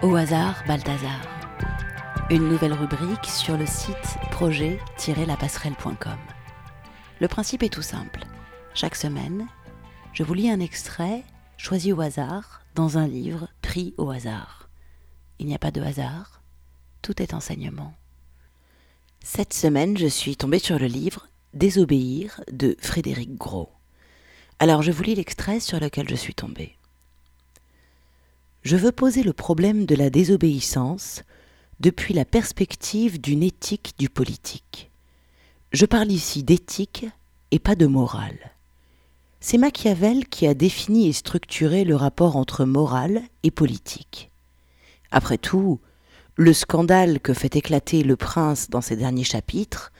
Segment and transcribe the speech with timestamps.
[0.00, 1.26] Au hasard, Balthazar.
[2.30, 6.18] Une nouvelle rubrique sur le site projet-lapasserelle.com.
[7.20, 8.24] Le principe est tout simple.
[8.74, 9.48] Chaque semaine,
[10.12, 11.24] je vous lis un extrait
[11.56, 14.68] choisi au hasard dans un livre pris au hasard.
[15.40, 16.42] Il n'y a pas de hasard,
[17.02, 17.92] tout est enseignement.
[19.18, 23.72] Cette semaine, je suis tombée sur le livre Désobéir de Frédéric Gros.
[24.60, 26.77] Alors je vous lis l'extrait sur lequel je suis tombée.
[28.68, 31.22] Je veux poser le problème de la désobéissance
[31.80, 34.90] depuis la perspective d'une éthique du politique.
[35.72, 37.06] Je parle ici d'éthique
[37.50, 38.52] et pas de morale.
[39.40, 44.30] C'est Machiavel qui a défini et structuré le rapport entre morale et politique.
[45.10, 45.80] Après tout,
[46.36, 49.92] le scandale que fait éclater le prince dans ses derniers chapitres,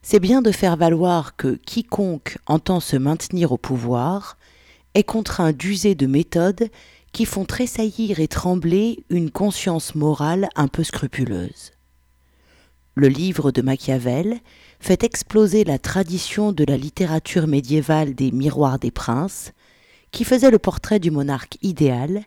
[0.00, 4.36] c'est bien de faire valoir que quiconque entend se maintenir au pouvoir
[4.94, 6.68] est contraint d'user de méthodes
[7.12, 11.72] qui font tressaillir et trembler une conscience morale un peu scrupuleuse.
[12.94, 14.38] Le livre de Machiavel
[14.80, 19.52] fait exploser la tradition de la littérature médiévale des miroirs des princes,
[20.10, 22.24] qui faisait le portrait du monarque idéal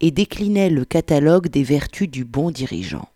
[0.00, 3.08] et déclinait le catalogue des vertus du bon dirigeant.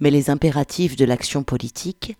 [0.00, 2.16] Mais les impératifs de l'action politique,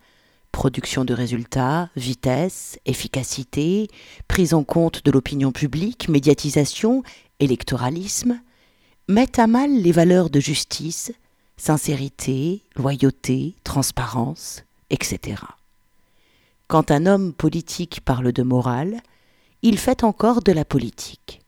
[0.52, 3.88] production de résultats, vitesse, efficacité,
[4.28, 7.02] prise en compte de l'opinion publique, médiatisation
[7.40, 8.40] électoralisme,
[9.08, 11.12] mettent à mal les valeurs de justice,
[11.56, 15.42] sincérité, loyauté, transparence, etc.
[16.68, 19.00] Quand un homme politique parle de morale,
[19.62, 21.40] il fait encore de la politique.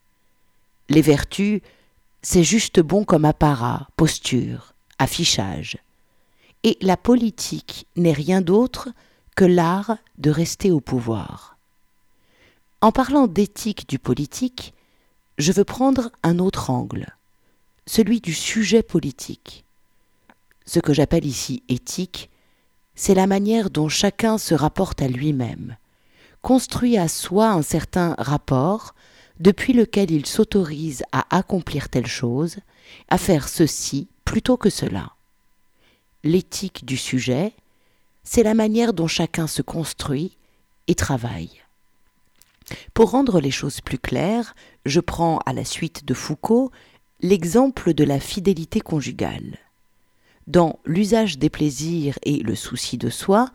[0.89, 1.61] Les vertus,
[2.21, 5.77] c'est juste bon comme apparat, posture, affichage.
[6.63, 8.89] Et la politique n'est rien d'autre
[9.35, 11.57] que l'art de rester au pouvoir.
[12.81, 14.73] En parlant d'éthique du politique,
[15.39, 17.15] je veux prendre un autre angle,
[17.87, 19.63] celui du sujet politique.
[20.65, 22.29] Ce que j'appelle ici éthique,
[22.93, 25.77] c'est la manière dont chacun se rapporte à lui-même,
[26.41, 28.93] construit à soi un certain rapport
[29.39, 32.57] depuis lequel il s'autorise à accomplir telle chose,
[33.07, 35.13] à faire ceci plutôt que cela.
[36.25, 37.53] L'éthique du sujet,
[38.25, 40.35] c'est la manière dont chacun se construit
[40.87, 41.61] et travaille.
[42.93, 46.71] Pour rendre les choses plus claires, je prends à la suite de Foucault
[47.21, 49.57] l'exemple de la fidélité conjugale.
[50.47, 53.49] Dans L'usage des plaisirs et le souci de soi,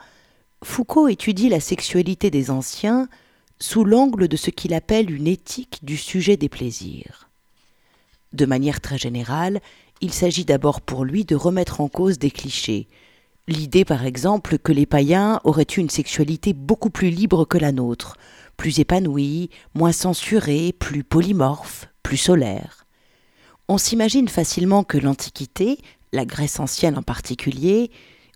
[0.62, 3.08] Foucault étudie la sexualité des anciens
[3.58, 7.28] sous l'angle de ce qu'il appelle une éthique du sujet des plaisirs.
[8.32, 9.60] De manière très générale,
[10.00, 12.88] il s'agit d'abord pour lui de remettre en cause des clichés.
[13.46, 17.72] L'idée, par exemple, que les païens auraient eu une sexualité beaucoup plus libre que la
[17.72, 18.16] nôtre,
[18.56, 22.86] plus épanoui, moins censuré, plus polymorphe, plus solaire.
[23.68, 25.78] On s'imagine facilement que l'Antiquité,
[26.12, 27.90] la Grèce ancienne en particulier,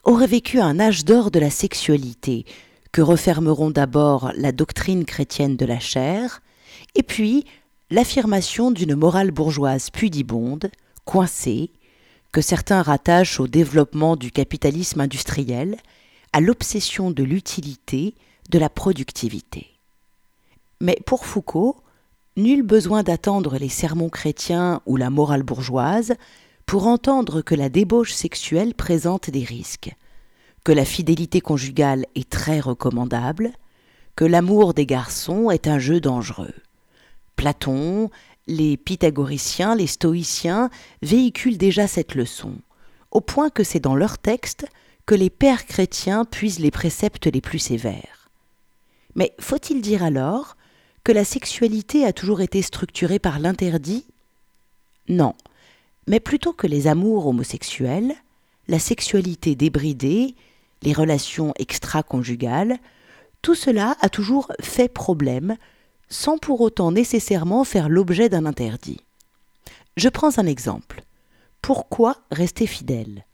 [0.04, 2.44] aurait vécu un âge d'or de la sexualité,
[2.92, 6.40] que refermeront d'abord la doctrine chrétienne de la chair,
[6.94, 7.44] et puis
[7.90, 10.70] l'affirmation d'une morale bourgeoise pudibonde,
[11.04, 11.70] coincée,
[12.32, 15.76] que certains rattachent au développement du capitalisme industriel,
[16.32, 18.14] à l'obsession de l'utilité,
[18.50, 19.78] de la productivité.
[20.81, 21.77] Mais pour Foucault,
[22.37, 26.15] nul besoin d'attendre les sermons chrétiens ou la morale bourgeoise
[26.66, 29.94] pour entendre que la débauche sexuelle présente des risques,
[30.65, 33.53] que la fidélité conjugale est très recommandable,
[34.15, 36.55] que l'amour des garçons est un jeu dangereux.
[37.37, 38.10] Platon,
[38.47, 40.71] les pythagoriciens, les stoïciens
[41.03, 42.53] véhiculent déjà cette leçon,
[43.10, 44.66] au point que c'est dans leurs textes
[45.06, 48.31] que les pères chrétiens puisent les préceptes les plus sévères.
[49.15, 50.57] Mais faut-il dire alors
[51.12, 54.04] la sexualité a toujours été structurée par l'interdit?
[55.08, 55.34] Non,
[56.06, 58.14] mais plutôt que les amours homosexuels,
[58.69, 60.34] la sexualité débridée,
[60.82, 62.78] les relations extra-conjugales,
[63.42, 65.56] tout cela a toujours fait problème,
[66.08, 69.00] sans pour autant nécessairement faire l'objet d'un interdit.
[69.97, 71.03] Je prends un exemple.
[71.62, 73.24] Pourquoi rester fidèle?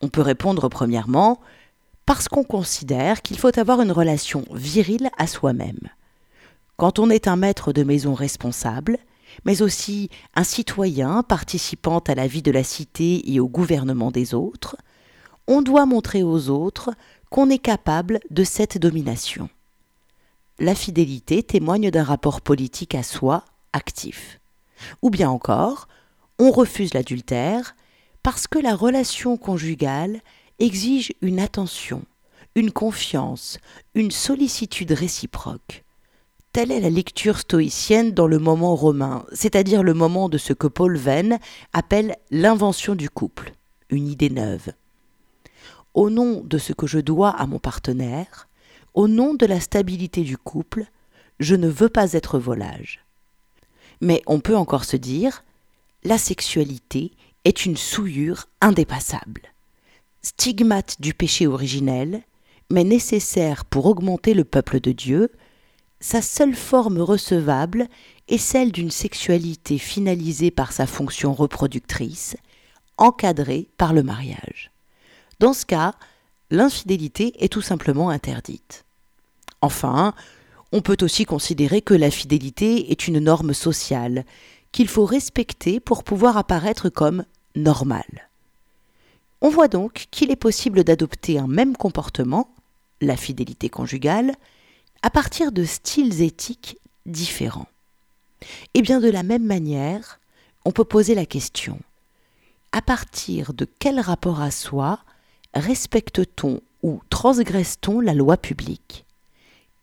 [0.00, 1.40] On peut répondre premièrement
[2.06, 5.88] parce qu'on considère qu'il faut avoir une relation virile à soi-même
[6.76, 8.98] quand on est un maître de maison responsable,
[9.44, 14.34] mais aussi un citoyen participant à la vie de la cité et au gouvernement des
[14.34, 14.76] autres,
[15.46, 16.90] on doit montrer aux autres
[17.30, 19.48] qu'on est capable de cette domination.
[20.58, 24.40] La fidélité témoigne d'un rapport politique à soi actif.
[25.02, 25.88] Ou bien encore,
[26.38, 27.74] on refuse l'adultère
[28.22, 30.20] parce que la relation conjugale
[30.58, 32.02] exige une attention,
[32.54, 33.58] une confiance,
[33.94, 35.83] une sollicitude réciproque
[36.54, 40.68] Telle est la lecture stoïcienne dans le moment romain, c'est-à-dire le moment de ce que
[40.68, 41.40] Paul Venn
[41.72, 43.54] appelle l'invention du couple,
[43.90, 44.72] une idée neuve.
[45.94, 48.46] Au nom de ce que je dois à mon partenaire,
[48.94, 50.84] au nom de la stabilité du couple,
[51.40, 53.04] je ne veux pas être volage.
[54.00, 55.42] Mais on peut encore se dire,
[56.04, 57.10] la sexualité
[57.44, 59.42] est une souillure indépassable,
[60.22, 62.22] stigmate du péché originel,
[62.70, 65.32] mais nécessaire pour augmenter le peuple de Dieu,
[66.04, 67.88] sa seule forme recevable
[68.28, 72.36] est celle d'une sexualité finalisée par sa fonction reproductrice,
[72.98, 74.70] encadrée par le mariage.
[75.40, 75.94] Dans ce cas,
[76.50, 78.84] l'infidélité est tout simplement interdite.
[79.62, 80.12] Enfin,
[80.72, 84.26] on peut aussi considérer que la fidélité est une norme sociale,
[84.72, 87.24] qu'il faut respecter pour pouvoir apparaître comme
[87.56, 88.28] normal.
[89.40, 92.50] On voit donc qu'il est possible d'adopter un même comportement,
[93.00, 94.34] la fidélité conjugale,
[95.04, 97.68] à partir de styles éthiques différents.
[98.72, 100.18] Et bien de la même manière,
[100.64, 101.78] on peut poser la question
[102.72, 104.98] à partir de quel rapport à soi
[105.52, 109.04] respecte-t-on ou transgresse-t-on la loi publique?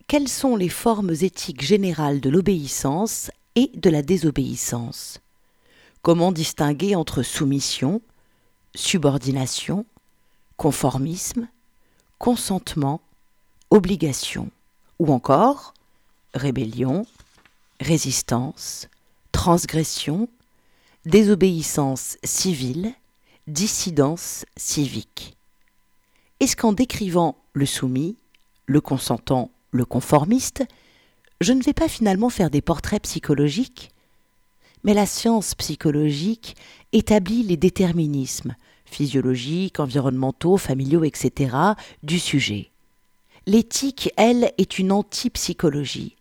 [0.08, 5.20] Quelles sont les formes éthiques générales de l'obéissance et de la désobéissance?
[6.02, 8.02] Comment distinguer entre soumission,
[8.74, 9.86] subordination,
[10.58, 11.48] conformisme,
[12.18, 13.02] consentement,
[13.70, 14.50] obligation?
[15.02, 15.74] Ou encore
[16.36, 17.08] rébellion,
[17.80, 18.88] résistance,
[19.32, 20.30] transgression,
[21.06, 22.94] désobéissance civile,
[23.48, 25.36] dissidence civique.
[26.40, 28.16] Est-ce qu'en décrivant le soumis,
[28.68, 30.64] le consentant, le conformiste,
[31.42, 33.90] je ne vais pas finalement faire des portraits psychologiques
[34.84, 36.56] Mais la science psychologique
[36.92, 38.56] établit les déterminismes
[38.86, 41.56] physiologiques, environnementaux, familiaux, etc.
[42.04, 42.71] du sujet.
[43.52, 46.16] L'éthique, elle, est une antipsychologie,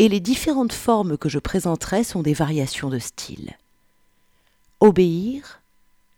[0.00, 3.56] et les différentes formes que je présenterai sont des variations de style.
[4.80, 5.60] Obéir,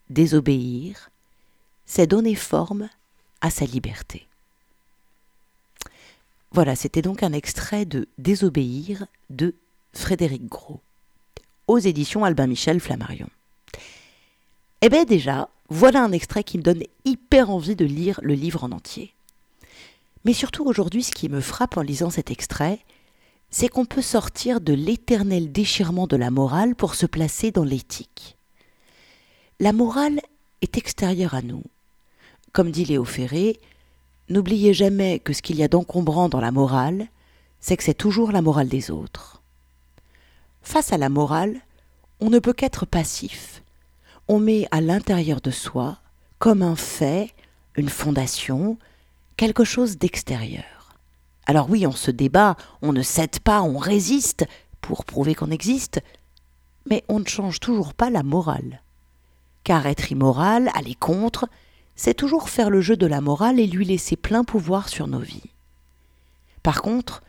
[0.09, 1.11] désobéir,
[1.85, 2.89] c'est donner forme
[3.43, 4.27] à sa liberté.
[6.53, 9.55] Voilà, c'était donc un extrait de Désobéir de
[9.93, 10.81] Frédéric Gros,
[11.67, 13.29] aux éditions Albin Michel Flammarion.
[14.81, 18.65] Eh bien déjà, voilà un extrait qui me donne hyper envie de lire le livre
[18.65, 19.13] en entier.
[20.25, 22.81] Mais surtout aujourd'hui, ce qui me frappe en lisant cet extrait,
[23.51, 28.37] c'est qu'on peut sortir de l'éternel déchirement de la morale pour se placer dans l'éthique.
[29.59, 30.21] La morale
[30.63, 31.65] est extérieure à nous.
[32.53, 33.61] Comme dit Léo Ferré,
[34.29, 37.09] n'oubliez jamais que ce qu'il y a d'encombrant dans la morale,
[37.61, 39.43] c'est que c'est toujours la morale des autres.
[40.63, 41.61] Face à la morale,
[42.21, 43.63] on ne peut qu'être passif.
[44.29, 45.99] On met à l'intérieur de soi,
[46.39, 47.31] comme un fait,
[47.77, 48.79] une fondation,
[49.41, 50.99] quelque chose d'extérieur.
[51.47, 54.45] Alors oui, on se débat, on ne cède pas, on résiste
[54.83, 56.03] pour prouver qu'on existe,
[56.85, 58.83] mais on ne change toujours pas la morale.
[59.65, 61.49] Car être immoral, aller contre,
[61.97, 65.21] c'est toujours faire le jeu de la morale et lui laisser plein pouvoir sur nos
[65.21, 65.55] vies.
[66.63, 67.23] Par contre,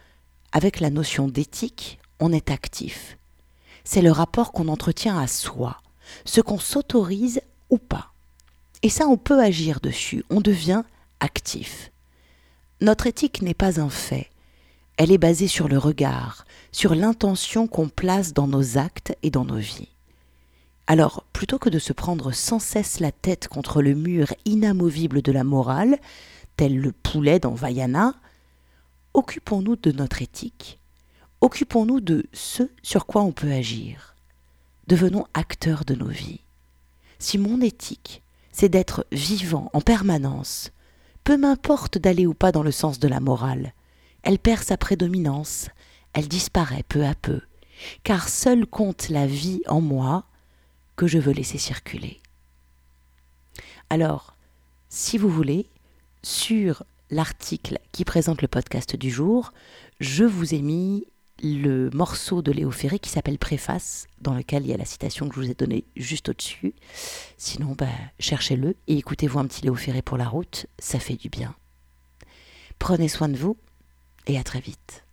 [0.51, 3.17] avec la notion d'éthique, on est actif.
[3.85, 5.77] C'est le rapport qu'on entretient à soi,
[6.25, 8.11] ce qu'on s'autorise ou pas.
[8.83, 10.83] Et ça, on peut agir dessus, on devient
[11.21, 11.90] actif.
[12.81, 14.31] Notre éthique n'est pas un fait.
[14.97, 19.45] Elle est basée sur le regard, sur l'intention qu'on place dans nos actes et dans
[19.45, 19.89] nos vies.
[20.87, 25.31] Alors, plutôt que de se prendre sans cesse la tête contre le mur inamovible de
[25.31, 25.99] la morale,
[26.57, 28.15] tel le poulet dans Vaiana,
[29.13, 30.79] occupons-nous de notre éthique,
[31.39, 34.15] occupons-nous de ce sur quoi on peut agir.
[34.87, 36.41] Devenons acteurs de nos vies.
[37.19, 40.71] Si mon éthique, c'est d'être vivant en permanence,
[41.23, 43.73] peu m'importe d'aller ou pas dans le sens de la morale,
[44.23, 45.69] elle perd sa prédominance,
[46.13, 47.41] elle disparaît peu à peu,
[48.03, 50.25] car seule compte la vie en moi
[50.95, 52.21] que je veux laisser circuler.
[53.89, 54.35] Alors,
[54.89, 55.67] si vous voulez,
[56.23, 59.53] sur l'article qui présente le podcast du jour,
[59.99, 61.05] je vous ai mis
[61.41, 65.27] le morceau de Léo Ferré qui s'appelle Préface, dans lequel il y a la citation
[65.27, 66.73] que je vous ai donnée juste au-dessus.
[67.37, 67.87] Sinon, bah,
[68.19, 71.55] cherchez-le et écoutez-vous un petit Léo Ferré pour la route, ça fait du bien.
[72.79, 73.55] Prenez soin de vous
[74.27, 75.03] et à très vite.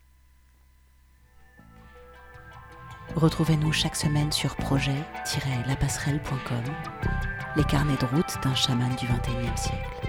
[3.14, 6.64] Retrouvez-nous chaque semaine sur projet-lapasserelle.com,
[7.56, 10.07] les carnets de route d'un chaman du XXIe siècle.